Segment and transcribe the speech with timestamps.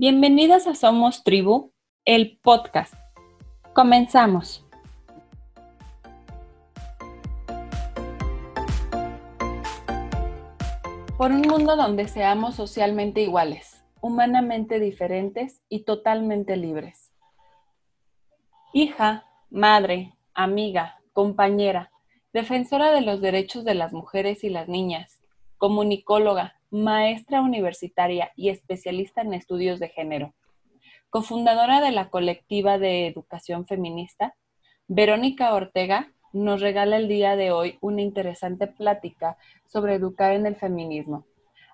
[0.00, 1.74] Bienvenidas a Somos Tribu,
[2.06, 2.94] el podcast.
[3.74, 4.64] Comenzamos.
[11.18, 17.12] Por un mundo donde seamos socialmente iguales, humanamente diferentes y totalmente libres.
[18.72, 21.92] Hija, madre, amiga, compañera,
[22.32, 25.20] defensora de los derechos de las mujeres y las niñas,
[25.58, 30.34] comunicóloga, maestra universitaria y especialista en estudios de género.
[31.10, 34.36] Cofundadora de la colectiva de educación feminista,
[34.86, 39.36] Verónica Ortega nos regala el día de hoy una interesante plática
[39.66, 41.26] sobre educar en el feminismo,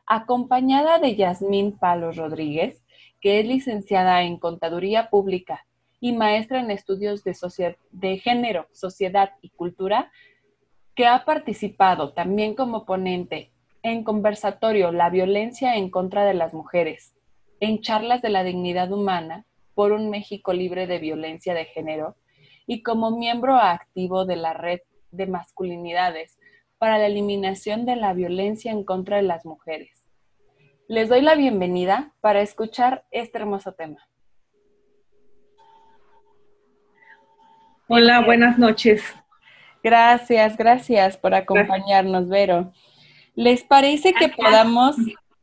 [0.07, 2.83] acompañada de Yasmín Palos Rodríguez,
[3.21, 5.67] que es licenciada en Contaduría Pública
[6.01, 7.37] y maestra en estudios de,
[7.91, 10.11] de género, sociedad y cultura,
[10.95, 13.53] que ha participado también como ponente
[13.93, 17.15] en conversatorio La violencia en contra de las mujeres,
[17.61, 19.45] en charlas de la dignidad humana
[19.75, 22.17] por un México libre de violencia de género
[22.67, 24.81] y como miembro activo de la red
[25.13, 26.37] de masculinidades
[26.79, 30.05] para la eliminación de la violencia en contra de las mujeres.
[30.89, 33.99] Les doy la bienvenida para escuchar este hermoso tema.
[37.87, 39.05] Hola, buenas noches.
[39.81, 42.73] Gracias, gracias por acompañarnos, Vero.
[43.37, 44.97] ¿Les parece que podamos,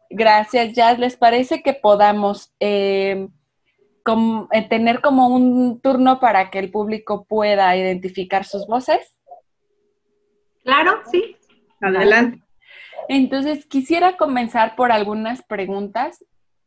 [0.10, 3.28] gracias Jazz, les parece que podamos eh,
[4.52, 9.00] eh, tener como un turno para que el público pueda identificar sus voces?
[10.64, 11.38] Claro, sí.
[11.82, 12.42] Adelante.
[13.10, 16.26] Entonces, quisiera comenzar por algunas preguntas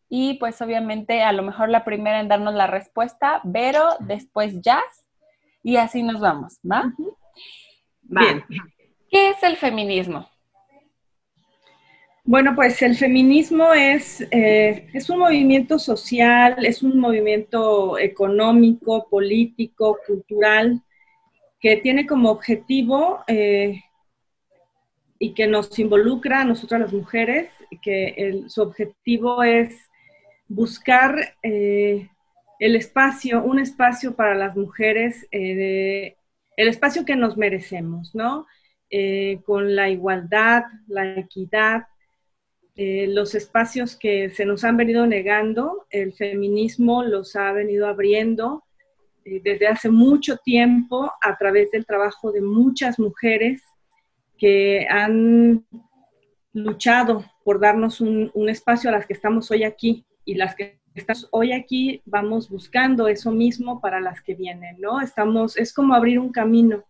[0.09, 5.09] y pues obviamente a lo mejor la primera en darnos la respuesta, Vero, después Jazz
[5.65, 6.93] y así nos vamos, ¿va?
[8.03, 8.45] Bien.
[9.11, 10.29] ¿Qué es el feminismo?
[12.29, 19.99] Bueno, pues el feminismo es, eh, es un movimiento social, es un movimiento económico, político,
[20.05, 20.83] cultural,
[21.61, 23.81] que tiene como objetivo eh,
[25.21, 27.49] y que nos involucra a nosotras las mujeres,
[27.81, 29.89] que su objetivo es
[30.49, 32.09] buscar eh,
[32.59, 36.17] el espacio, un espacio para las mujeres, el
[36.57, 38.47] espacio que nos merecemos, ¿no?
[39.45, 41.87] con la igualdad, la equidad,
[42.77, 48.65] eh, los espacios que se nos han venido negando, el feminismo los ha venido abriendo
[49.25, 53.63] eh, desde hace mucho tiempo a través del trabajo de muchas mujeres
[54.37, 55.65] que han
[56.53, 60.05] luchado por darnos un, espacio a las que estamos hoy aquí.
[60.27, 65.01] Y las que estamos hoy aquí vamos buscando eso mismo para las que vienen, ¿no?
[65.01, 66.85] Estamos, es como abrir un camino,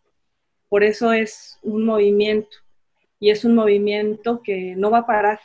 [0.69, 2.56] por eso es un movimiento.
[3.20, 5.41] Y es un movimiento que no va a parar,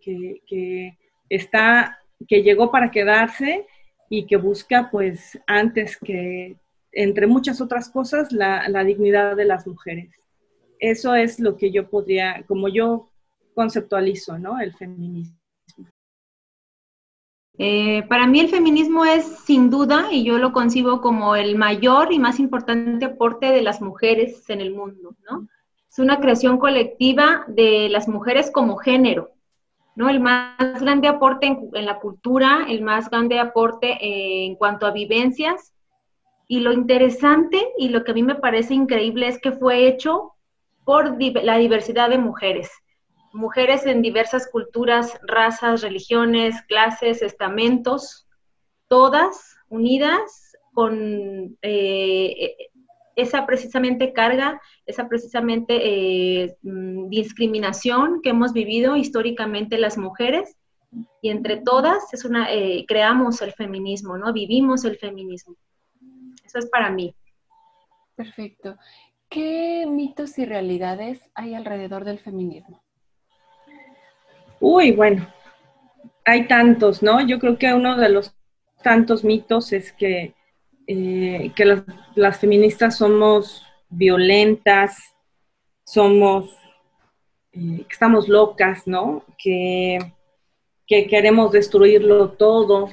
[0.00, 0.98] que,
[1.28, 3.66] está, que llegó para quedarse
[4.08, 6.56] y que busca, pues, antes que,
[6.92, 10.10] entre muchas otras cosas, la, dignidad de las mujeres.
[10.78, 13.10] Eso es lo que yo podría, como yo
[13.54, 14.60] conceptualizo, ¿no?
[14.60, 15.36] El feminismo.
[17.60, 22.12] Eh, para mí el feminismo es sin duda, y yo lo concibo como el mayor
[22.12, 25.48] y más importante aporte de las mujeres en el mundo, ¿no?
[25.90, 29.32] Es una creación colectiva de las mujeres como género,
[29.98, 30.08] ¿no?
[30.08, 34.92] El más grande aporte en, la cultura, el más grande aporte eh, en cuanto a
[34.92, 35.74] vivencias.
[36.46, 40.34] Y lo interesante y lo que a mí me parece increíble es que fue hecho
[40.84, 42.70] por la diversidad de mujeres.
[43.32, 48.28] Mujeres en diversas culturas, razas, religiones, clases, estamentos,
[48.86, 52.56] todas unidas con eh,
[53.18, 60.56] esa precisamente carga, esa precisamente eh, mm, discriminación que hemos vivido históricamente las mujeres
[61.20, 64.32] y entre todas es una, eh, creamos el feminismo, ¿no?
[64.32, 65.56] Vivimos el feminismo.
[66.44, 67.12] Eso es para mí.
[68.14, 68.76] Perfecto.
[69.28, 72.82] ¿Qué mitos y realidades hay alrededor del feminismo?
[74.60, 75.26] Uy, bueno,
[76.24, 77.20] hay tantos, ¿no?
[77.26, 78.32] Yo creo que uno de los
[78.82, 80.34] tantos mitos es que
[80.90, 81.66] eh, que
[82.14, 84.96] las, feministas somos violentas,
[85.84, 86.56] somos,
[87.52, 89.22] eh, estamos locas, ¿no?
[89.36, 89.98] Que,
[90.86, 92.88] que queremos destruirlo todo,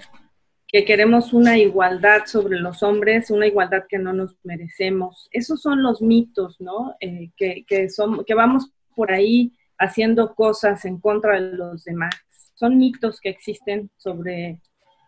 [0.67, 5.29] que queremos una igualdad sobre los hombres, una igualdad que no nos merecemos.
[5.31, 6.97] Esos son los mitos, ¿no?
[6.99, 7.87] Eh, que, que,
[8.27, 12.13] que vamos por ahí haciendo cosas en contra de los demás.
[12.55, 14.59] Son mitos que existen sobre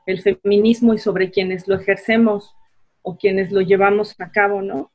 [0.05, 2.53] el feminismo y sobre quienes lo ejercemos
[3.07, 4.91] o quienes lo llevamos a cabo, ¿no?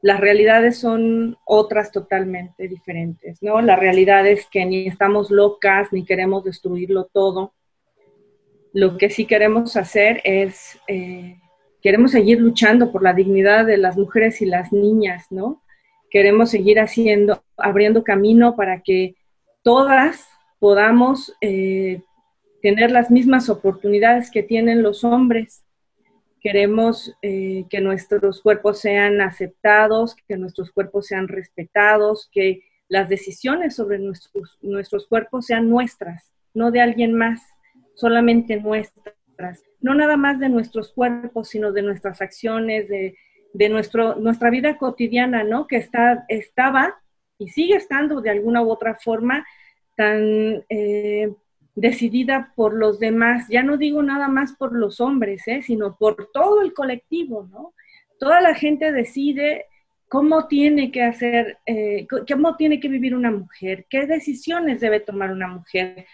[0.00, 3.62] Las realidades son otras totalmente diferentes, ¿no?
[3.62, 7.54] La realidad es que ni estamos locas ni queremos destruirlo todo.
[8.72, 11.36] Lo que sí queremos hacer es, eh,
[11.80, 15.62] queremos seguir luchando por la dignidad de las mujeres y las niñas, ¿no?
[16.10, 19.14] Queremos seguir haciendo, abriendo camino para que
[19.62, 20.26] todas
[20.58, 22.02] podamos eh,
[22.60, 25.64] tener las mismas oportunidades que tienen los hombres.
[26.42, 33.76] Queremos eh, que nuestros cuerpos sean aceptados, que nuestros cuerpos sean respetados, que las decisiones
[33.76, 37.40] sobre nuestros, nuestros cuerpos sean nuestras, no de alguien más
[37.94, 44.50] solamente nuestras, no nada más de nuestros cuerpos, sino de nuestras acciones, de, nuestro, nuestra
[44.50, 45.66] vida cotidiana, ¿no?
[45.66, 47.00] Que está, estaba
[47.38, 49.46] y sigue estando de alguna u otra forma
[49.96, 51.32] tan eh,
[51.74, 53.46] decidida por los demás.
[53.48, 55.62] Ya no digo nada más por los hombres, ¿eh?
[55.62, 57.74] sino por todo el colectivo, ¿no?
[58.18, 59.66] Toda la gente decide
[60.08, 65.32] cómo tiene que hacer, eh, cómo tiene que vivir una mujer, qué decisiones debe tomar
[65.32, 66.06] una mujer,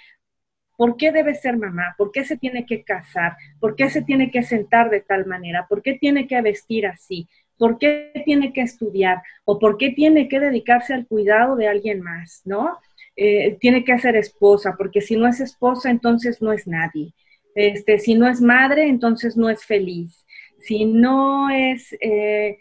[0.78, 1.96] ¿Por qué debe ser mamá?
[1.98, 3.36] ¿Por qué se tiene que casar?
[3.58, 5.66] ¿Por qué se tiene que sentar de tal manera?
[5.68, 7.28] ¿Por qué tiene que vestir así?
[7.56, 9.20] ¿Por qué tiene que estudiar?
[9.44, 12.42] ¿O por qué tiene que dedicarse al cuidado de alguien más?
[12.44, 12.78] ¿No?
[13.20, 17.12] Eh, tiene que ser esposa, porque si no es esposa, entonces no es nadie.
[17.56, 20.24] Este, si no es madre, entonces no es feliz.
[20.60, 21.96] Si no es...
[22.00, 22.58] Eh,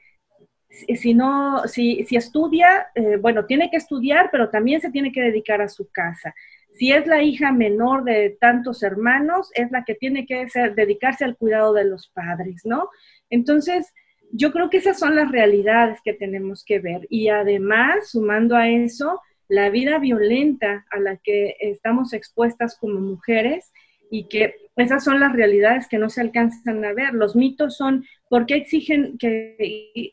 [0.69, 5.21] si no, si, si estudia, eh, bueno, tiene que estudiar, pero también se tiene que
[5.21, 6.33] dedicar a su casa.
[6.73, 11.23] Si es la hija menor de tantos hermanos, es la que tiene que ser, dedicarse
[11.23, 12.89] al cuidado de los padres, ¿no?
[13.29, 13.93] Entonces,
[14.31, 17.07] yo creo que esas son las realidades que tenemos que ver.
[17.09, 23.71] Y además, sumando a eso, la vida violenta a la que estamos expuestas como mujeres
[24.09, 27.13] y que esas son las realidades que no se alcanzan a ver.
[27.13, 29.55] Los mitos son, ¿por qué exigen que,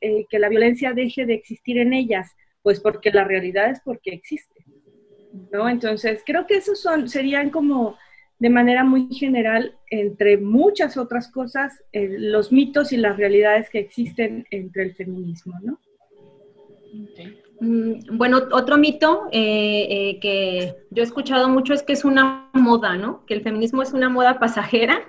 [0.00, 2.34] eh, que la violencia deje de existir en ellas?
[2.62, 4.64] Pues porque la realidad es porque existe.
[5.52, 5.68] ¿no?
[5.68, 7.96] Entonces, creo que esos son, serían como
[8.38, 13.78] de manera muy general, entre muchas otras cosas, eh, los mitos y las realidades que
[13.78, 15.78] existen entre el feminismo, ¿no?
[17.60, 22.50] Mm, bueno, otro mito eh, eh, que yo he escuchado mucho es que es una
[22.52, 23.24] moda, ¿no?
[23.26, 25.00] Que el feminismo es una moda pasajera,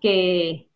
[0.00, 0.68] que,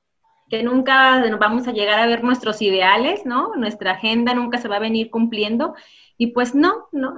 [0.50, 3.54] que nunca vamos a llegar a ver nuestros ideales, ¿no?
[3.56, 5.74] Nuestra agenda nunca se va a venir cumpliendo.
[6.18, 7.16] Y pues no, ¿no?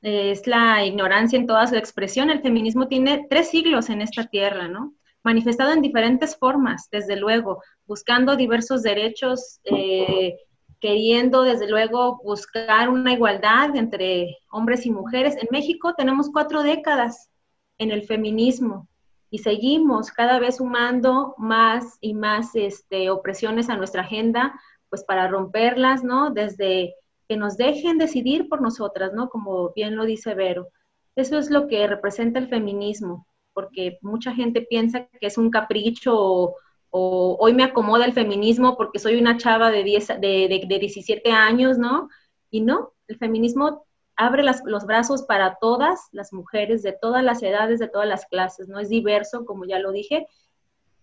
[0.00, 2.30] es la ignorancia en toda su expresión.
[2.30, 4.94] El feminismo tiene tres siglos en esta tierra, ¿no?
[5.24, 10.36] Manifestado en diferentes formas, desde luego, buscando diversos derechos, eh,
[10.80, 15.36] queriendo, desde luego, buscar una igualdad entre hombres y mujeres.
[15.36, 17.30] En México tenemos cuatro décadas
[17.78, 18.88] en el feminismo
[19.30, 24.58] y seguimos cada vez sumando más y más este, opresiones a nuestra agenda,
[24.88, 26.30] pues para romperlas, ¿no?
[26.30, 26.94] Desde
[27.28, 29.28] que nos dejen decidir por nosotras, ¿no?
[29.28, 30.68] Como bien lo dice Vero.
[31.14, 36.54] Eso es lo que representa el feminismo, porque mucha gente piensa que es un capricho
[36.90, 41.78] hoy me acomoda el feminismo porque soy una chava de, 10, de, de, 17 años,
[41.78, 42.08] ¿no?
[42.50, 43.86] Y no, el feminismo
[44.16, 48.68] abre los brazos para todas las mujeres de todas las edades, de todas las clases,
[48.68, 48.78] ¿no?
[48.80, 50.26] Es diverso, como ya lo dije,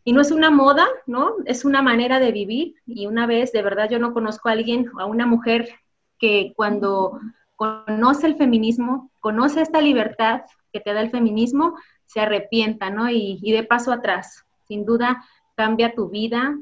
[0.07, 1.33] y no es una moda, ¿no?
[1.45, 2.75] Es una manera de vivir.
[2.85, 5.67] Y una vez, de verdad, yo no conozco a alguien, a una mujer
[6.19, 7.19] que cuando
[7.55, 10.41] conoce el feminismo, conoce esta libertad
[10.71, 13.09] que te da el feminismo, se arrepienta, ¿no?
[13.09, 14.45] Y, de paso atrás.
[14.67, 16.57] Sin duda cambia tu vida,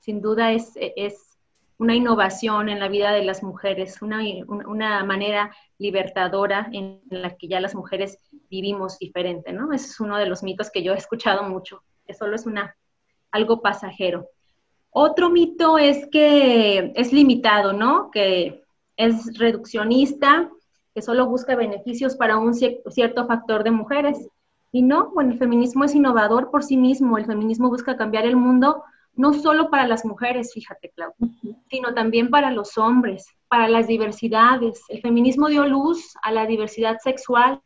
[0.00, 1.36] sin duda es, es
[1.78, 7.48] una innovación en la vida de las mujeres, una, una, manera libertadora en la que
[7.48, 9.72] ya las mujeres vivimos diferente, ¿no?
[9.72, 12.74] Ese es uno de los mitos que yo he escuchado mucho, que solo es una,
[13.30, 14.28] algo pasajero.
[14.90, 18.10] Otro mito es que es limitado, ¿no?
[18.10, 18.62] Que
[18.96, 20.50] es reduccionista,
[20.94, 24.30] que solo busca beneficios para un cierto factor de mujeres.
[24.72, 28.36] Y no, bueno, el feminismo es innovador por sí mismo, el feminismo busca cambiar el
[28.36, 28.82] mundo
[29.16, 31.14] no solo para las mujeres, fíjate, Clau,
[31.70, 34.82] sino también para los hombres, para las diversidades.
[34.88, 37.60] El feminismo dio luz a la diversidad sexual,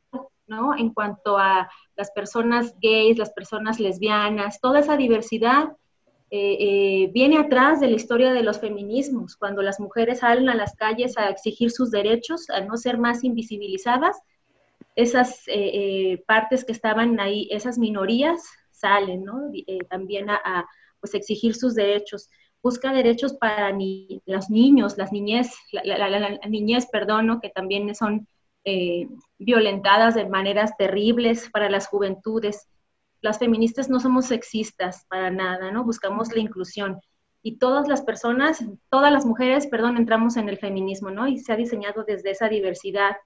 [0.47, 0.77] ¿no?
[0.77, 5.77] En cuanto a las personas gays, las personas lesbianas, toda esa diversidad
[6.31, 10.55] eh, eh, viene atrás de la historia de los feminismos, cuando las mujeres salen a
[10.55, 14.17] las calles a exigir sus derechos, a no ser más invisibilizadas,
[14.97, 19.51] esas eh, partes que estaban ahí, esas minorías, salen, ¿no?
[19.89, 20.67] también a,
[21.01, 22.29] pues, exigir sus derechos.
[22.63, 28.27] Busca derechos para ni, los niños, las niñez, la, niñez, perdón, que también son
[29.39, 32.67] violentadas de maneras terribles para las juventudes
[33.21, 35.85] las feministas no somos sexistas para nada, ¿no?
[35.85, 37.01] Buscamos la inclusión.
[37.43, 41.27] Y todas las personas, todas las mujeres, perdón, entramos en el feminismo, ¿no?
[41.27, 43.17] Y se ha diseñado desde esa diversidad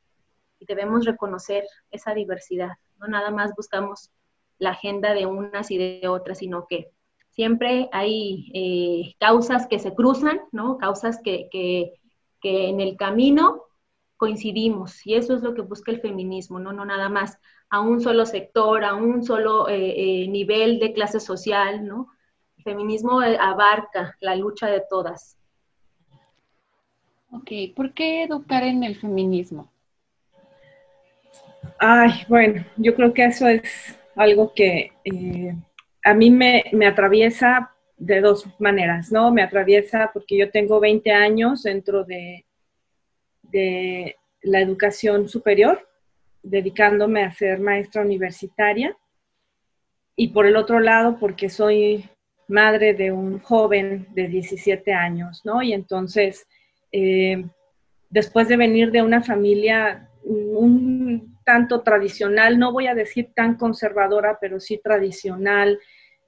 [0.66, 3.06] debemos reconocer esa diversidad, ¿no?
[3.08, 4.10] Nada más buscamos
[4.58, 6.90] la agenda de unas y de otras, sino que
[7.30, 10.78] siempre hay eh, causas que se cruzan, ¿no?
[10.78, 11.92] Causas que, que,
[12.42, 13.62] en el camino
[14.18, 16.74] coincidimos y eso es lo que busca el feminismo, ¿no?
[16.74, 17.38] No nada más
[17.70, 22.08] a un solo sector, a un solo eh, nivel de clase social, ¿no?
[22.58, 25.38] El feminismo abarca la lucha de todas.
[27.30, 29.68] Ok, ¿por qué educar en el feminismo?
[31.78, 33.62] Ay, bueno, yo creo que eso es
[34.16, 35.54] algo que eh,
[36.04, 39.30] a mí me, atraviesa de dos maneras, ¿no?
[39.30, 42.44] Me atraviesa porque yo tengo 20 años dentro de,
[44.42, 45.88] la educación superior,
[46.42, 48.96] dedicándome a ser maestra universitaria.
[50.16, 52.04] Y por el otro lado, porque soy
[52.48, 55.62] madre de un joven de 17 años, ¿no?
[55.62, 56.46] Y entonces
[56.92, 57.44] eh,
[58.10, 64.38] después de venir de una familia un tanto tradicional, no voy a decir tan conservadora,
[64.40, 65.78] pero sí tradicional,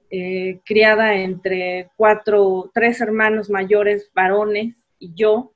[0.09, 5.53] eh, criada entre cuatro, tres hermanos mayores, varones y yo,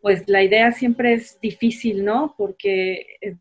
[0.00, 2.34] pues la idea siempre es difícil, ¿no?
[2.36, 3.36] Porque eh,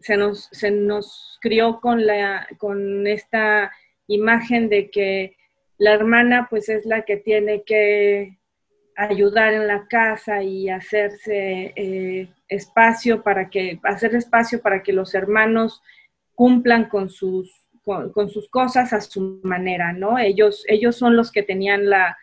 [0.00, 3.70] se, nos, se nos crió con, la, con esta
[4.08, 5.36] imagen de que
[5.76, 8.37] la hermana pues es la que tiene que
[8.98, 15.14] ayudar en la casa y hacerse eh, espacio para que, hacer espacio para que los
[15.14, 15.80] hermanos
[16.34, 20.18] cumplan con sus, con, sus cosas a su manera, ¿no?
[20.18, 22.18] Ellos, ellos son los que tenían la,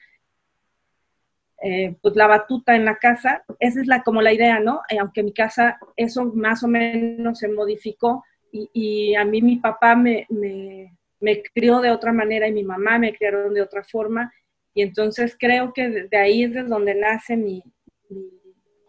[1.63, 3.45] eh, pues la batuta en la casa.
[3.57, 4.81] Esa es la, como la idea, ¿no?
[4.89, 9.95] Eh, aunque mi casa eso más o menos se modificó y, a mí mi papá
[9.95, 14.33] me, me, me crió de otra manera y mi mamá me criaron de otra forma
[14.75, 17.63] y entonces creo que de ahí es de donde nace mi,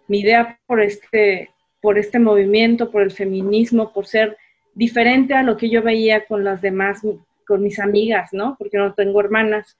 [0.09, 1.51] mi, idea por este,
[1.81, 4.37] por este movimiento, por el feminismo, por ser
[4.75, 7.03] diferente a lo que yo veía con las demás,
[7.47, 8.57] con mis amigas, ¿no?
[8.59, 9.79] Porque no tengo hermanas.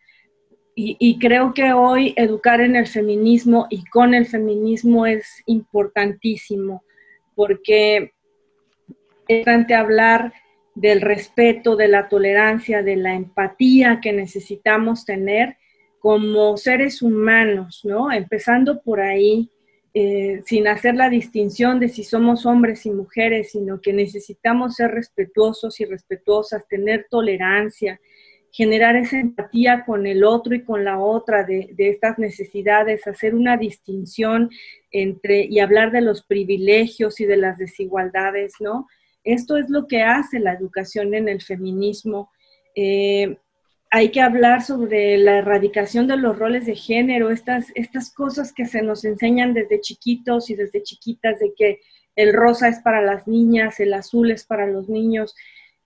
[0.77, 6.85] Y, y, creo que hoy educar en el feminismo y con el feminismo es importantísimo,
[7.35, 8.13] porque
[9.27, 10.33] es importante hablar
[10.77, 15.57] del respeto, de la tolerancia, de la empatía que necesitamos tener
[16.07, 18.13] como seres humanos, ¿no?
[18.13, 19.51] Empezando por ahí,
[19.93, 24.93] eh, sin hacer la distinción de si somos hombres y mujeres, sino que necesitamos ser
[24.93, 28.01] respetuosos y respetuosas, tener tolerancia,
[28.53, 33.35] generar esa empatía con el otro y con la otra de, de, estas necesidades, hacer
[33.35, 34.49] una distinción
[34.93, 38.87] entre y hablar de los privilegios y de las desigualdades, ¿no?
[39.25, 42.31] Esto es lo que hace la educación en el feminismo.
[42.77, 43.39] Eh,
[43.91, 48.67] hay que hablar sobre la erradicación de los roles de género, estas, estas cosas que
[48.67, 51.81] se nos enseñan desde chiquitos y desde chiquitas, de que
[52.17, 55.35] el rosa es para las niñas, el azul es para los niños.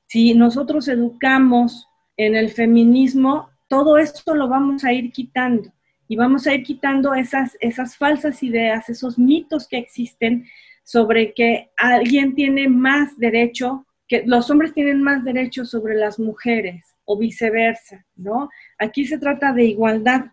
[0.06, 5.72] Si nosotros educamos en el feminismo, todo esto lo vamos a ir quitando
[6.08, 10.46] y vamos a ir quitando esas, esas falsas ideas, esos mitos que existen
[10.82, 16.96] sobre que alguien tiene más derecho, que los hombres tienen más derecho sobre las mujeres
[17.10, 18.48] o viceversa, ¿no?
[18.78, 20.26] Aquí se trata de igualdad.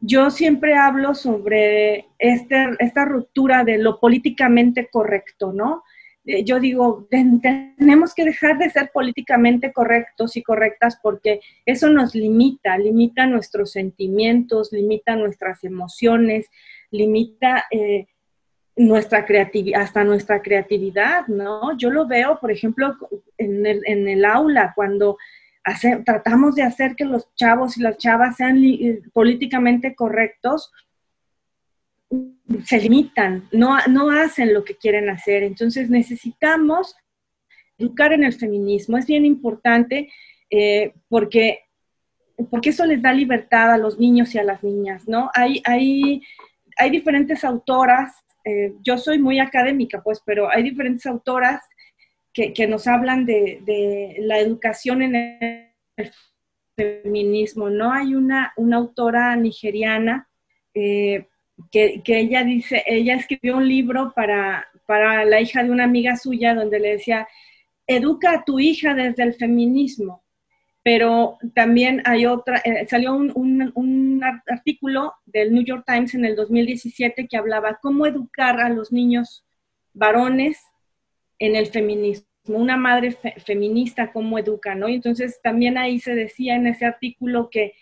[0.00, 5.84] Yo siempre hablo sobre este, esta ruptura de lo políticamente correcto, ¿no?
[6.24, 12.16] Eh, yo digo, tenemos que dejar de ser políticamente correctos y correctas porque eso nos
[12.16, 16.46] limita, limita nuestros sentimientos, limita nuestras emociones,
[16.90, 18.08] limita eh,
[18.76, 21.76] nuestra creatividad, hasta nuestra creatividad, ¿no?
[21.76, 22.96] Yo lo veo, por ejemplo,
[23.36, 25.16] en el, en el aula, cuando
[26.04, 30.72] tratamos de hacer que los chavos y las chavas sean eh, políticamente correctos,
[32.64, 35.42] se limitan, no, no hacen lo que quieren hacer.
[35.42, 36.96] Entonces necesitamos
[37.76, 38.96] educar en el feminismo.
[38.98, 40.10] Es bien importante
[40.50, 41.60] eh, porque,
[42.50, 45.30] porque eso les da libertad a los niños y a las niñas, ¿no?
[45.34, 46.22] Hay, hay,
[46.76, 51.60] hay diferentes autoras, eh, yo soy muy académica, pues, pero hay diferentes autoras
[52.54, 55.16] que, nos hablan de, la educación en
[55.96, 56.12] el
[56.76, 57.70] feminismo.
[57.70, 60.28] No hay una, una autora nigeriana
[60.74, 61.26] eh,
[61.72, 66.54] que, ella dice, ella escribió un libro para, para la hija de una amiga suya
[66.54, 67.26] donde le decía,
[67.86, 70.22] educa a tu hija desde el feminismo.
[70.84, 73.32] Pero también hay otra, eh, salió un,
[73.74, 78.92] un, artículo del New York Times en el 2017 que hablaba cómo educar a los
[78.92, 79.44] niños
[79.92, 80.58] varones
[81.38, 84.88] en el feminismo una madre feminista, cómo educa, ¿no?
[84.88, 87.74] Y entonces también ahí se decía en ese artículo que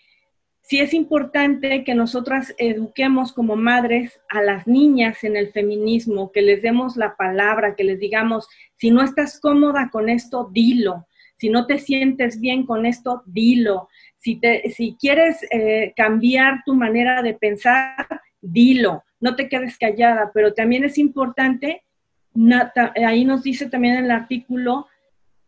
[0.61, 6.41] sí es importante que nosotras eduquemos como madres a las niñas en el feminismo, que
[6.41, 11.07] les demos la palabra, que les digamos, si no estás cómoda con esto, dilo.
[11.37, 13.87] Si no te sientes bien con esto, dilo.
[14.17, 18.05] Si, te, si quieres eh, cambiar tu manera de pensar,
[18.41, 19.03] dilo.
[19.21, 21.83] No te quedes callada, pero también es importante,
[23.05, 24.87] ahí nos dice también el artículo,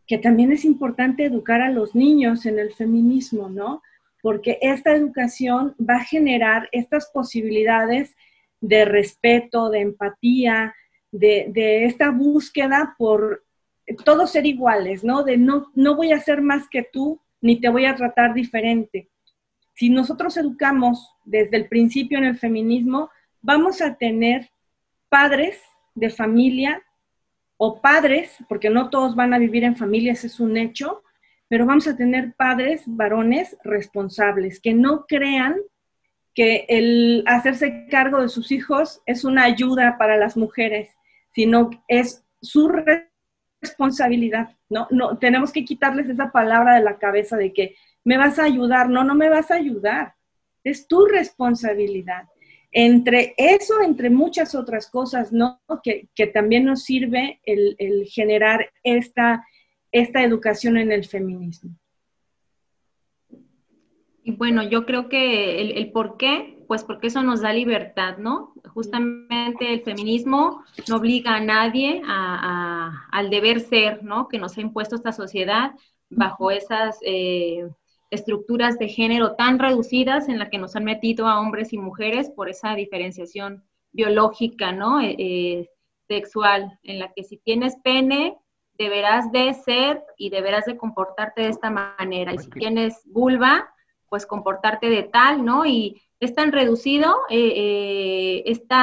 [0.07, 3.83] que también es importante educar a los niños en el feminismo, ¿no?
[4.21, 8.15] Porque esta educación va a generar estas posibilidades
[8.59, 10.73] de respeto, de empatía,
[11.11, 13.45] de, esta búsqueda por
[14.03, 15.23] todos ser iguales, ¿no?
[15.23, 19.09] De no, no voy a ser más que tú, ni te voy a tratar diferente.
[19.75, 23.09] Si nosotros educamos desde el principio en el feminismo,
[23.41, 24.49] vamos a tener
[25.07, 25.59] padres
[25.99, 26.81] de familia
[27.57, 31.03] o padres, porque no todos van a vivir en familias, es un hecho,
[31.49, 35.57] pero vamos a tener padres varones responsables, que no crean
[36.33, 40.89] que el hacerse cargo de sus hijos es una ayuda para las mujeres,
[41.33, 42.71] sino es su
[43.61, 44.87] responsabilidad, ¿no?
[44.91, 47.75] no tenemos que quitarles esa palabra de la cabeza de que
[48.05, 50.13] me vas a ayudar, no, no me vas a ayudar,
[50.63, 52.23] es tu responsabilidad.
[52.71, 55.59] Entre eso, entre muchas otras cosas, ¿no?
[55.83, 59.45] Que, también nos sirve el, generar esta,
[59.91, 61.71] esta educación en el feminismo.
[64.23, 68.53] Y bueno, yo creo que el, por qué, pues porque eso nos da libertad, ¿no?
[68.73, 74.27] Justamente el feminismo no obliga a nadie al deber ser, ¿no?
[74.27, 75.71] Que nos ha impuesto esta sociedad
[76.11, 77.67] bajo esas eh,
[78.09, 82.29] estructuras de género tan reducidas en la que nos han metido a hombres y mujeres
[82.29, 84.99] por esa diferenciación biológica, ¿no?
[85.01, 85.69] Eh, eh,
[86.07, 88.35] sexual, en la que si tienes pene,
[88.73, 92.33] deberás de ser y deberás de comportarte de esta manera.
[92.33, 93.69] Y si tienes vulva,
[94.09, 95.65] pues comportarte de tal, ¿no?
[95.65, 98.75] Y es tan reducido eh, este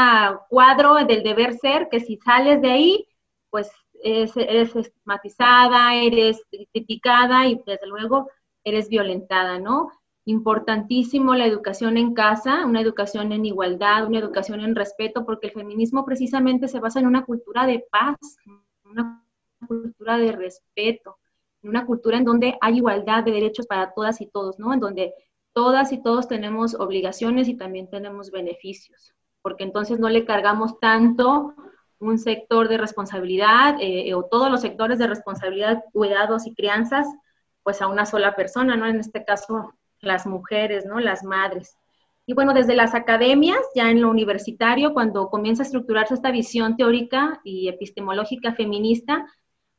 [0.49, 3.09] cuadro del deber ser que si sales de ahí,
[3.51, 3.71] pues
[4.03, 6.43] eres estigmatizada, eres
[6.73, 8.29] criticada y desde luego
[8.67, 9.93] eres violentada, ¿no?
[10.25, 15.53] Importantísimo la educación en casa, una educación en igualdad, una educación en respeto, porque el
[15.53, 18.17] feminismo precisamente se basa en una cultura de paz,
[18.85, 19.25] una
[19.69, 21.17] cultura de respeto,
[21.63, 24.75] una cultura en donde hay igualdad de derechos para todas y todos, ¿no?
[24.75, 25.15] En donde
[25.53, 31.55] todas y todos tenemos obligaciones y también tenemos beneficios, porque entonces no le cargamos tanto
[32.01, 37.07] un sector de responsabilidad eh, o todos los sectores de responsabilidad, cuidados y crianzas
[37.67, 38.87] pues a una sola persona, ¿no?
[38.87, 41.01] En este caso, las mujeres, ¿no?
[41.01, 41.77] Las madres.
[42.25, 46.77] Y bueno, desde las academias, ya en lo universitario, cuando comienza a estructurarse esta visión
[46.77, 49.27] teórica y epistemológica feminista,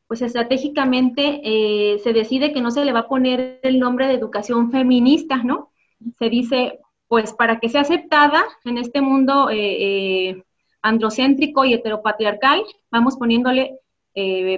[0.06, 4.16] pues estratégicamente eh, se decide que no se le va a poner el nombre de
[4.16, 5.72] educación feminista, ¿no?
[6.20, 10.44] Se dice, pues para que sea aceptada en este mundo eh, eh,
[10.82, 13.80] androcéntrico y heteropatriarcal, vamos poniéndole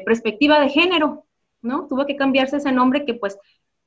[0.04, 1.26] perspectiva de género,
[1.62, 1.88] ¿no?
[1.88, 3.38] Tuvo que cambiarse ese nombre que pues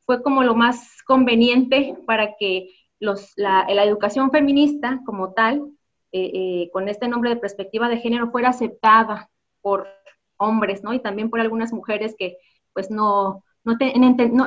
[0.04, 5.72] fue como lo más conveniente para que los, la, educación feminista como tal,
[6.12, 9.30] eh, eh, con este nombre de perspectiva de género, fuera aceptada
[9.60, 9.88] por
[10.36, 10.92] hombres, ¿no?
[10.92, 12.36] Y también por algunas mujeres que
[12.72, 13.76] pues no, no,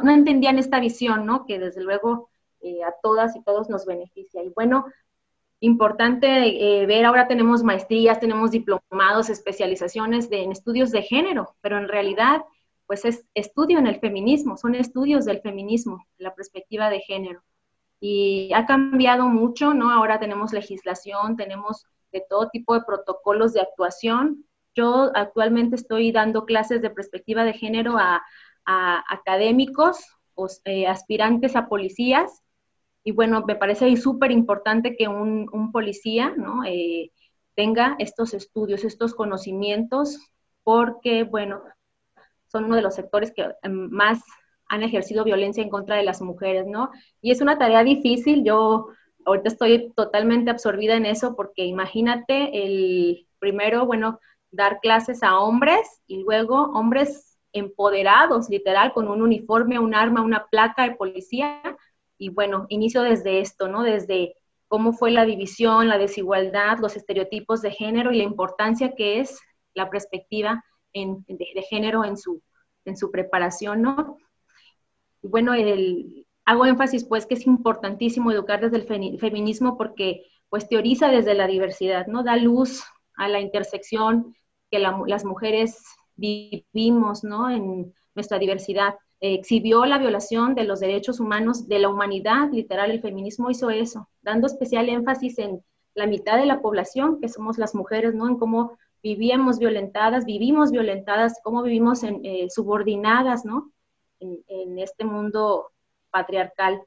[0.09, 1.45] entendían esta visión, ¿no?
[1.45, 2.29] Que desde luego
[2.61, 4.43] eh, a todas y todos nos beneficia.
[4.43, 4.85] Y bueno,
[5.59, 12.41] importante ver, ahora tenemos maestrías, tenemos diplomados, especializaciones en estudios de género, pero en realidad
[12.87, 17.43] pues es estudio en el feminismo, son estudios del feminismo, la perspectiva de género.
[17.99, 19.91] Y ha cambiado mucho, ¿no?
[19.91, 24.45] Ahora tenemos legislación, tenemos de todo tipo de protocolos de actuación.
[24.75, 28.23] Yo actualmente estoy dando clases de perspectiva de género a,
[28.65, 30.03] académicos,
[30.65, 32.41] eh, aspirantes a policías.
[33.03, 36.63] Y bueno, me parece súper importante que un, policía, ¿no?
[36.65, 37.11] Eh,
[37.55, 40.19] tenga estos estudios, estos conocimientos,
[40.63, 41.61] porque, bueno,
[42.47, 44.23] son uno de los sectores que em, más
[44.67, 46.91] han ejercido violencia en contra de las mujeres, ¿no?
[47.21, 48.87] Y es una tarea difícil, yo
[49.25, 54.19] ahorita estoy totalmente absorbida en eso porque imagínate el primero, bueno,
[54.51, 60.47] dar clases a hombres y luego hombres empoderados, literal, con un uniforme, un arma, una
[60.47, 61.61] placa de policía.
[62.17, 63.83] Y bueno, inicio desde esto, ¿no?
[63.83, 64.35] Desde
[64.67, 69.39] cómo fue la división, la desigualdad, los estereotipos de género y la importancia que es
[69.73, 70.63] la perspectiva
[70.95, 72.41] de, género en su,
[72.85, 74.17] en su preparación, ¿no?
[75.21, 75.53] bueno,
[76.45, 81.47] hago énfasis pues que es importantísimo educar desde el feminismo porque pues teoriza desde la
[81.47, 82.23] diversidad, ¿no?
[82.23, 82.83] Da luz
[83.15, 84.35] a la intersección
[84.69, 85.83] que las mujeres
[86.15, 87.49] vivimos, ¿no?
[87.49, 88.95] En nuestra diversidad.
[89.19, 94.07] exhibió la violación de los derechos humanos de la humanidad, literal, el feminismo hizo eso,
[94.21, 95.63] dando especial énfasis en
[95.95, 98.27] la mitad de la población, que somos las mujeres, ¿no?
[98.27, 103.71] En cómo vivíamos violentadas, vivimos violentadas, cómo vivimos en, eh, subordinadas, ¿no?
[104.19, 105.69] en, este mundo
[106.09, 106.81] patriarcal.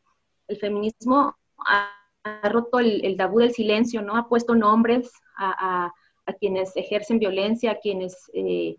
[0.49, 1.95] El feminismo ha,
[2.43, 4.17] roto el, tabú del silencio, ¿no?
[4.17, 5.93] Ha puesto nombres a,
[6.41, 8.77] quienes ejercen violencia, a quienes eh,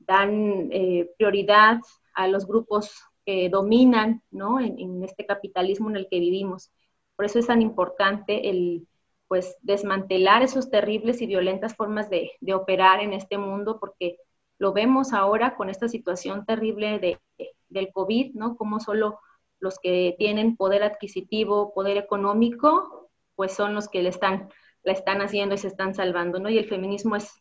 [0.00, 1.78] dan eh, prioridad
[2.12, 2.90] a los grupos
[3.24, 4.58] que dominan, ¿no?
[4.58, 6.72] En, este capitalismo en el que vivimos.
[7.14, 8.88] Por eso es tan importante el,
[9.30, 14.16] pues, desmantelar esos terribles y violentas formas de, operar en este mundo, porque
[14.58, 17.20] lo vemos ahora con esta situación terrible de,
[17.68, 18.56] del COVID, ¿no?
[18.56, 19.20] Como solo
[19.60, 24.50] los que tienen poder adquisitivo, poder económico, pues son los que le están,
[24.82, 26.50] la están haciendo y se están salvando, ¿no?
[26.50, 27.32] Y el feminismo es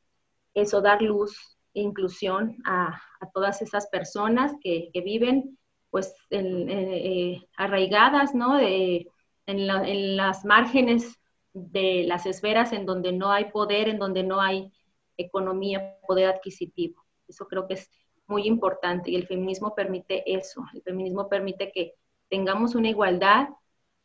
[0.54, 3.02] eso, dar luz e inclusión a,
[3.34, 5.58] todas esas personas que, viven,
[5.89, 8.58] pues, eh, arraigadas, ¿no?
[8.58, 9.08] De,
[9.47, 11.18] en, en las márgenes
[11.72, 14.72] de las esferas en donde no hay poder, en donde no hay
[15.17, 17.06] economía, poder adquisitivo.
[17.28, 17.89] Eso creo que es
[18.28, 20.63] muy importante y el feminismo permite eso.
[20.74, 21.95] El feminismo permite que
[22.30, 23.50] tengamos una igualdad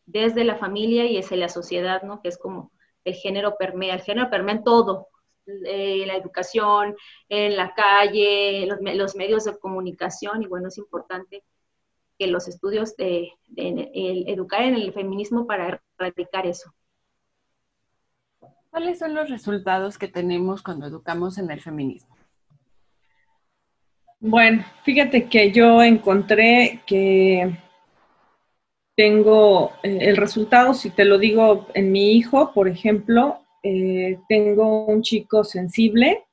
[0.07, 2.21] desde la familia y desde la sociedad, ¿no?
[2.21, 2.73] Que es como
[3.05, 5.09] el género permea, el género permea en todo,
[5.47, 6.97] en la educación,
[7.29, 11.45] en la calle, los, los, medios de comunicación y bueno, es importante
[12.19, 16.73] que los estudios de, educar en el feminismo para erradicar eso.
[18.75, 22.17] ¿Cuáles son los resultados que tenemos cuando educamos en el feminismo?
[24.19, 27.57] Bueno, fíjate que yo encontré que
[28.97, 34.87] tengo eh, el resultado, si te lo digo en mi hijo, por ejemplo, eh, tengo
[34.87, 36.25] un chico sensible,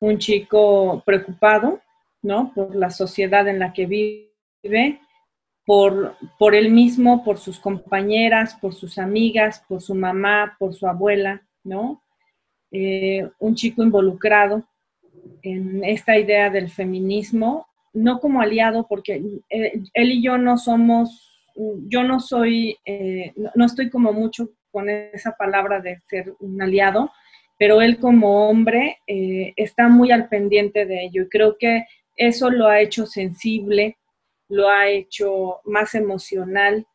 [0.00, 1.80] un chico preocupado,
[2.20, 2.52] ¿no?
[2.54, 5.00] Por la sociedad en la que vive,
[5.64, 10.86] por, por él mismo, por sus compañeras, por sus amigas, por su mamá, por su
[10.86, 12.02] abuela, ¿no?
[12.72, 14.64] Eh, un chico involucrado,
[15.42, 21.36] en esta idea del feminismo, no como aliado, porque eh, él y yo no somos,
[21.88, 27.10] yo no soy, eh, no, estoy como mucho con esa palabra de ser un aliado,
[27.58, 31.84] pero él como hombre está muy al pendiente de ello y creo que
[32.16, 33.98] eso lo ha hecho sensible,
[34.48, 36.86] lo ha hecho más emocional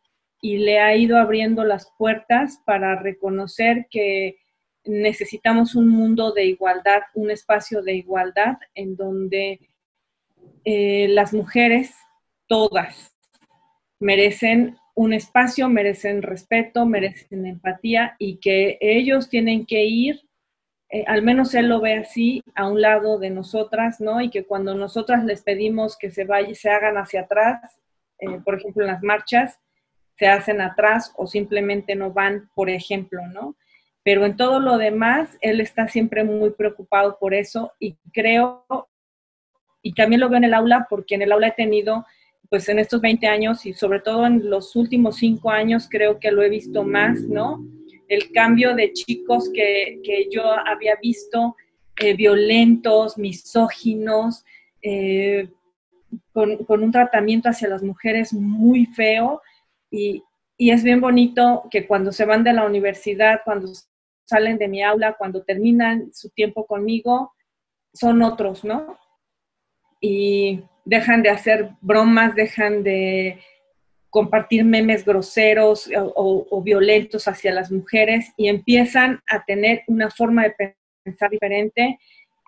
[0.42, 4.38] y le ha ido abriendo las puertas para reconocer que
[4.86, 9.60] necesitamos un mundo de igualdad, un espacio de igualdad en donde
[10.64, 11.94] eh, las mujeres,
[12.48, 13.16] todas,
[14.00, 20.22] merecen un espacio, merecen respeto, merecen empatía y que ellos tienen que ir,
[20.90, 24.22] eh, al menos él lo ve así, a un lado de nosotras, ¿no?
[24.22, 27.78] Y que cuando nosotras les pedimos que se, vaya, se hagan hacia atrás,
[28.20, 29.60] eh, por ejemplo, en las marchas,
[30.18, 33.58] se hacen atrás o simplemente no van, por ejemplo, ¿no?
[34.06, 38.64] Pero en todo lo demás, él está siempre muy preocupado por eso y creo,
[39.82, 42.06] y también lo veo en el aula, porque en el aula he tenido,
[42.48, 46.32] pues en estos 20 años y sobre todo en los últimos 5 años, creo que
[46.32, 47.66] lo he visto más, ¿no?
[48.08, 50.00] El cambio de chicos que,
[50.32, 51.56] yo había visto
[52.00, 54.46] eh, violentos, misóginos,
[54.84, 55.50] eh,
[56.32, 59.42] con, con, un tratamiento hacia las mujeres muy feo
[59.90, 60.22] y,
[60.58, 63.68] y es bien bonito que cuando se van de la universidad, cuando
[64.26, 67.34] salen de mi aula, cuando terminan su tiempo conmigo,
[67.94, 68.98] son otros, ¿no?
[70.02, 73.40] Y dejan de hacer bromas, dejan de
[74.10, 80.76] compartir memes groseros o, violentos hacia las mujeres y empiezan a tener una forma de
[81.04, 82.00] pensar diferente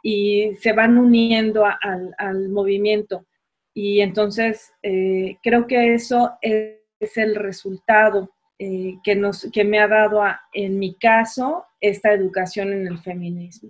[0.02, 3.26] y se van uniendo al, movimiento.
[3.74, 9.88] Y entonces eh, creo que eso es el resultado eh, que, nos, que me ha
[9.88, 13.70] dado, en mi caso, esta educación en el feminismo.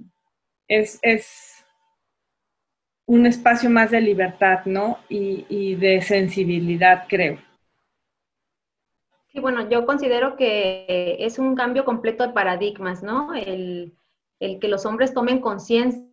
[0.68, 1.00] Es,
[3.06, 5.00] un espacio más de libertad, ¿no?
[5.10, 7.38] Y, de sensibilidad, creo.
[9.28, 13.34] Sí, bueno, yo considero que es un cambio completo de paradigmas, ¿no?
[13.34, 13.94] El,
[14.40, 16.08] el que los hombres tomen conciencia,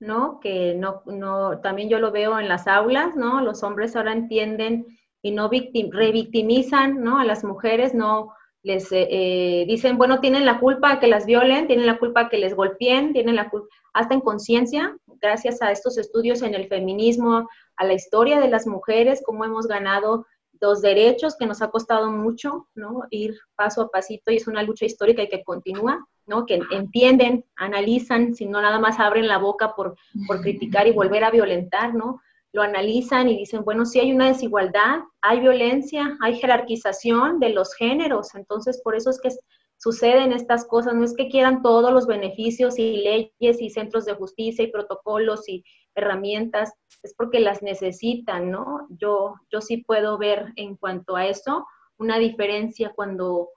[0.00, 0.40] ¿no?
[0.40, 3.40] Que no, no, también yo lo veo en las aulas, ¿no?
[3.40, 4.86] Los hombres ahora entienden
[5.22, 7.18] y no revictimizan ¿no?
[7.18, 11.66] a las mujeres, no les eh, eh, dicen, bueno, tienen la culpa que las violen,
[11.66, 15.98] tienen la culpa que les golpeen, tienen la culpa, hasta en conciencia, gracias a estos
[15.98, 20.26] estudios en el feminismo, a la historia de las mujeres, cómo hemos ganado
[20.60, 23.04] los derechos que nos ha costado mucho, ¿no?
[23.10, 26.44] Ir paso a pasito y es una lucha histórica y que continúa, ¿no?
[26.44, 31.24] Que entienden, analizan, si no nada más abren la boca por, por criticar y volver
[31.24, 32.20] a violentar, ¿no?
[32.52, 37.74] Lo analizan y dicen, bueno, si hay una desigualdad, hay violencia, hay jerarquización de los
[37.74, 39.30] géneros, entonces por eso es que
[39.76, 44.14] suceden estas cosas, no es que quieran todos los beneficios y leyes y centros de
[44.14, 48.86] justicia y protocolos y herramientas, es porque las necesitan, ¿no?
[48.90, 53.48] Yo, yo sí puedo ver en cuanto a eso una diferencia cuando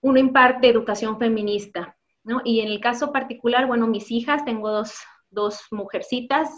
[0.00, 2.40] uno imparte educación feminista, ¿no?
[2.44, 4.94] Y en el caso particular, bueno, mis hijas, tengo dos,
[5.28, 6.50] dos mujercitas,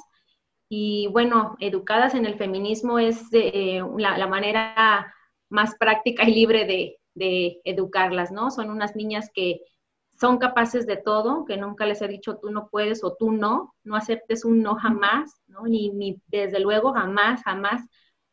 [0.72, 5.12] y bueno, educadas en el feminismo es eh, la, manera
[5.48, 6.96] más práctica y libre de,
[7.64, 8.52] educarlas, ¿no?
[8.52, 9.62] Son unas niñas que
[10.14, 13.74] son capaces de todo, que nunca les he dicho tú no puedes o tú no,
[13.82, 15.64] no aceptes un no jamás, ¿no?
[15.66, 17.82] Ni, ni desde luego jamás, jamás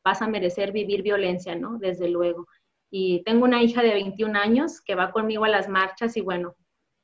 [0.03, 1.79] vas a merecer vivir violencia, ¿no?
[1.79, 2.45] Desde luego.
[2.91, 6.55] Y tengo una hija de 21 años que va conmigo a las marchas y bueno,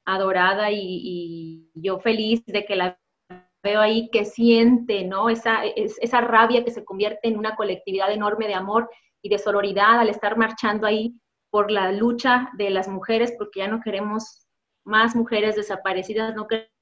[0.06, 3.00] adorada y yo feliz de que la
[3.64, 5.30] veo ahí que siente, ¿no?
[5.30, 8.90] Esa, esa rabia que se convierte en una colectividad enorme de amor
[9.22, 11.16] y de sororidad al estar marchando ahí
[11.50, 14.48] por la lucha de las mujeres, porque ya no queremos
[14.86, 16.74] más mujeres desaparecidas, no queremos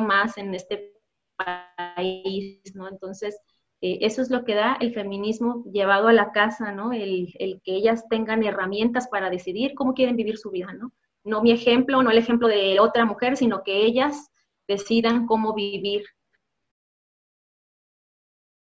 [0.00, 0.92] más en este
[1.36, 2.88] país, ¿no?
[2.88, 3.38] Entonces,
[3.80, 6.92] eh, eso es lo que da el feminismo llevado a la casa, ¿no?
[6.92, 10.92] El, el, que ellas tengan herramientas para decidir cómo quieren vivir su vida, ¿no?
[11.24, 14.30] No mi ejemplo, no el ejemplo de otra mujer, sino que ellas
[14.68, 16.04] decidan cómo vivir.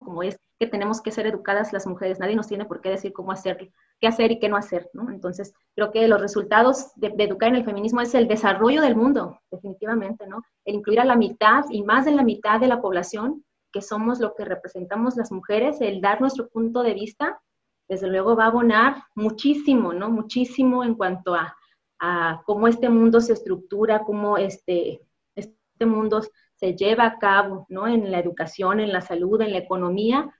[0.00, 3.12] Como es que tenemos que ser educadas las mujeres, nadie nos tiene por qué decir
[3.12, 5.10] cómo hacer, qué hacer y qué no hacer, ¿no?
[5.10, 9.40] Entonces, creo que los resultados de, educar en el feminismo es el desarrollo del mundo,
[9.50, 10.42] definitivamente, ¿no?
[10.64, 14.18] El incluir a la mitad y más de la mitad de la población, que somos
[14.18, 17.40] lo que representamos las mujeres, el dar nuestro punto de vista,
[17.88, 20.10] desde luego va a abonar muchísimo, ¿no?
[20.10, 21.57] Muchísimo en cuanto a
[21.98, 25.00] a cómo este mundo se estructura, cómo este,
[25.34, 26.22] este mundo
[26.56, 27.86] se lleva a cabo, ¿no?
[27.86, 30.34] En la educación, en la salud, en la economía,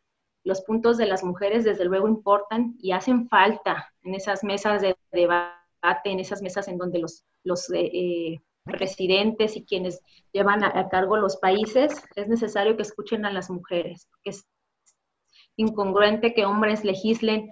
[0.44, 4.96] los puntos de las mujeres desde luego importan y hacen falta en esas mesas de
[5.12, 5.52] debate,
[6.04, 10.00] en esas mesas en donde los, los eh, eh, presidentes y quienes
[10.32, 14.46] llevan a, a, cargo los países, es necesario que escuchen a las mujeres, que es
[15.56, 17.50] incongruente que hombres legislen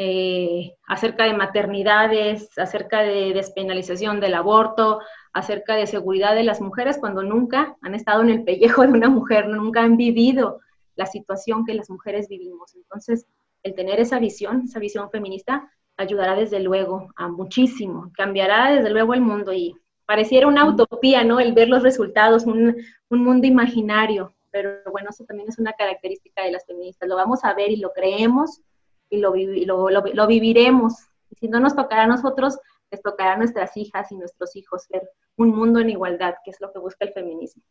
[0.00, 5.00] eh, acerca de maternidades, acerca de despenalización del aborto,
[5.32, 9.08] acerca de seguridad de las mujeres, cuando nunca han estado en el pellejo de una
[9.08, 10.60] mujer, nunca han vivido
[10.94, 12.76] la situación que las mujeres vivimos.
[12.76, 13.26] Entonces,
[13.64, 19.14] el tener esa visión, esa visión feminista, ayudará desde luego a muchísimo, cambiará desde luego
[19.14, 19.74] el mundo y
[20.06, 21.40] pareciera una utopía, ¿no?
[21.40, 22.76] El ver los resultados, un,
[23.08, 27.44] un mundo imaginario, pero bueno, eso también es una característica de las feministas, lo vamos
[27.44, 28.60] a ver y lo creemos
[29.10, 30.94] y lo, lo, lo, viviremos.
[31.30, 32.58] Y si no nos tocará a nosotros,
[32.90, 36.60] les tocará a nuestras hijas y nuestros hijos ver un mundo en igualdad, que es
[36.60, 37.62] lo que busca el feminismo.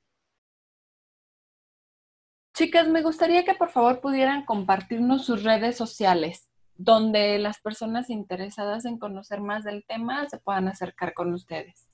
[2.54, 8.86] Chicas, me gustaría que por favor pudieran compartirnos sus redes sociales, donde las personas interesadas
[8.86, 11.88] en conocer más del tema se puedan acercar con ustedes.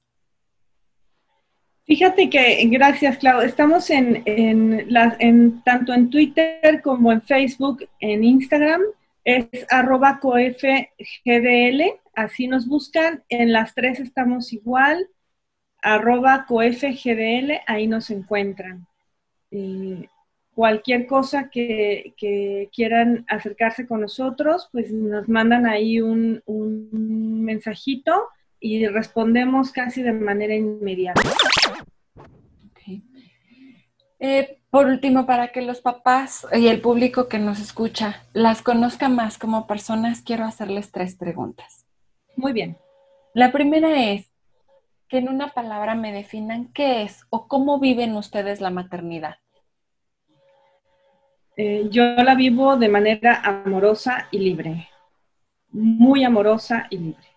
[1.86, 4.88] Fíjate que, gracias, Clau, estamos en, en,
[5.20, 8.82] en tanto en Twitter como en Facebook, en Instagram,
[9.24, 11.82] es arroba coefgdl,
[12.16, 15.08] así nos buscan, en las tres estamos igual,
[15.82, 18.88] arroba coefgdl, ahí nos encuentran.
[20.56, 22.14] cualquier cosa que,
[22.74, 30.14] quieran acercarse con nosotros, pues nos mandan ahí un, un mensajito y respondemos casi de
[30.14, 31.22] manera inmediata.
[34.26, 39.10] Eh, por último, para que los papás y el público que nos escucha las conozca
[39.10, 41.86] más como personas, quiero hacerles tres preguntas.
[42.38, 42.78] Muy bien.
[43.34, 44.32] La primera es
[45.10, 49.40] que en una palabra me definan qué es o cómo viven ustedes la maternidad.
[51.58, 54.88] Eh, yo la vivo de manera amorosa y libre,
[55.70, 57.28] muy amorosa y libre.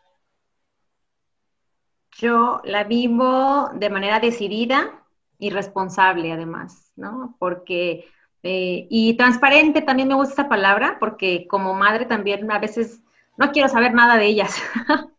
[2.13, 5.03] Yo la vivo de manera decidida,
[5.39, 7.37] y responsable además, ¿no?
[7.39, 8.07] Porque,
[8.43, 13.03] eh, y transparente también me gusta esa palabra, porque como madre también a veces
[13.37, 14.63] no quiero saber nada de ellas.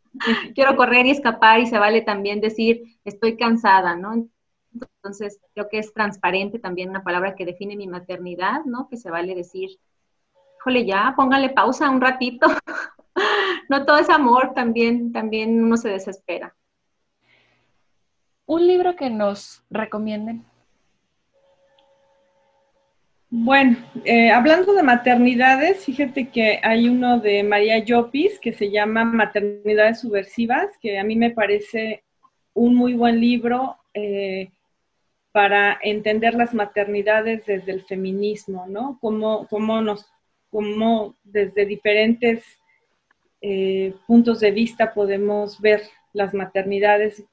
[0.56, 4.28] quiero correr y escapar y se vale también decir, estoy cansada, ¿no?
[4.74, 8.88] Entonces, creo que es transparente también una palabra que define mi maternidad, ¿no?
[8.90, 9.70] Que se vale decir,
[10.60, 12.48] híjole, ya, póngale pausa un ratito.
[13.70, 16.56] no todo es amor, también, también uno se desespera.
[18.48, 20.46] ¿Un libro que nos recomienden?
[23.30, 29.04] Bueno, eh, hablando de maternidades, fíjate que hay uno de María Llopis que se llama
[29.04, 32.06] Maternidades Subversivas, que a mí me parece
[32.54, 34.50] un muy buen libro eh,
[35.34, 38.98] para entender las maternidades desde el feminismo, ¿no?
[39.02, 40.10] Cómo, nos,
[41.26, 42.46] desde diferentes
[43.42, 45.82] eh, puntos de vista podemos ver
[46.14, 47.26] las maternidades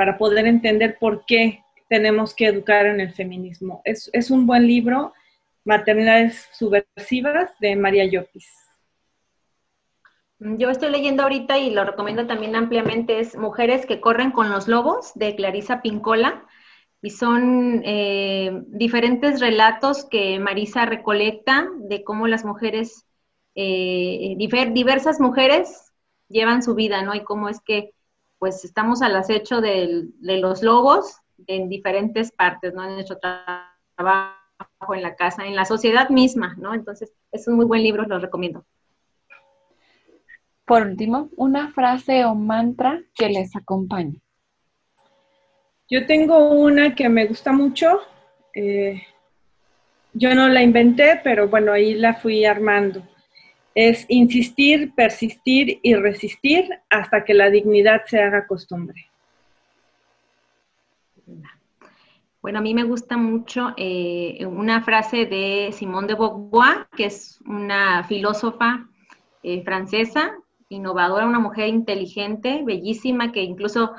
[0.00, 3.82] para poder entender por qué tenemos que educar en el feminismo.
[3.84, 5.12] Es, es un buen libro,
[5.62, 8.48] Maternidades Subversivas, de María Llopis.
[10.38, 14.68] Yo estoy leyendo ahorita y lo recomiendo también ampliamente, es Mujeres que corren con los
[14.68, 16.46] lobos, de Clarisa Pincola,
[17.02, 23.04] y son eh, diferentes relatos que Marisa recolecta de cómo las mujeres,
[23.54, 25.92] eh, diversas mujeres
[26.30, 27.14] llevan su vida, ¿no?
[27.14, 27.92] Y cómo es que,
[28.40, 32.84] pues, estamos al acecho de, de los lobos en diferentes partes, ¿no?
[32.84, 34.34] En nuestro trabajo,
[34.94, 36.74] en la casa, en la sociedad misma, ¿no?
[36.74, 38.64] Entonces, es un muy buen libro, lo recomiendo.
[40.64, 44.20] Por último, una frase o mantra que les acompañe.
[45.90, 48.00] Yo tengo una que me gusta mucho.
[48.54, 49.02] Eh,
[50.14, 53.02] yo no la inventé, pero bueno, ahí la fui armando.
[53.74, 59.10] Es insistir, persistir y resistir hasta que la dignidad se haga costumbre.
[62.42, 67.38] Bueno, a mí me gusta mucho eh, una frase de Simone de Beauvoir, que es
[67.46, 68.88] una filósofa
[69.42, 70.32] eh, francesa,
[70.70, 73.92] innovadora, una mujer inteligente, bellísima, que incluso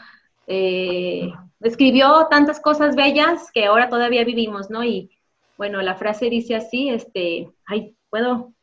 [0.48, 4.84] eh, escribió tantas cosas bellas que ahora todavía vivimos, ¿no?
[4.84, 5.12] Y
[5.58, 8.54] bueno, la frase dice así, este, ay, puedo,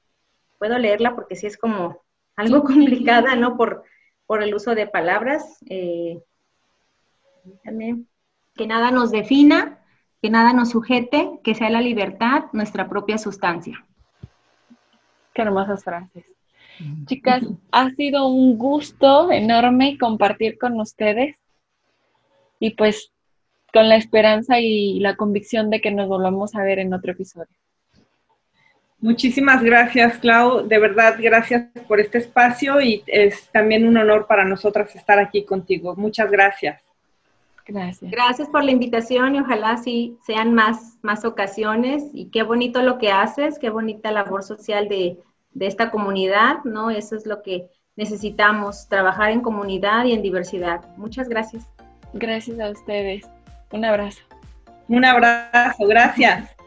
[0.59, 2.03] puedo leerla porque sí es como
[2.37, 3.57] algo complicada, ¿no?
[3.57, 3.85] Por,
[4.27, 5.59] por el uso de palabras.
[5.68, 6.23] Eh,
[8.55, 9.79] que nada nos defina,
[10.21, 13.87] que nada nos sujete, que sea la libertad nuestra propia sustancia.
[15.33, 16.27] Qué hermosas frases.
[17.07, 21.37] Chicas, ha sido un gusto enorme compartir con ustedes
[22.61, 23.12] y pues
[23.73, 27.55] con la esperanza y la convicción de que nos volvamos a ver en otro episodio.
[29.00, 30.66] Muchísimas gracias, Clau.
[30.66, 35.44] De verdad, gracias por este espacio y es también un honor para nosotras estar aquí
[35.44, 35.94] contigo.
[35.96, 36.82] Muchas gracias.
[37.64, 38.11] Gracias.
[38.11, 42.98] Gracias por la invitación y ojalá sí sean más, más ocasiones y qué bonito lo
[42.98, 45.18] que haces, qué bonita labor social de,
[45.52, 46.90] de esta comunidad, ¿no?
[46.90, 50.80] Eso es lo que necesitamos, trabajar en comunidad y en diversidad.
[50.96, 51.68] Muchas gracias.
[52.14, 53.28] Gracias a ustedes.
[53.70, 54.22] Un abrazo.
[54.88, 56.58] Un abrazo, gracias.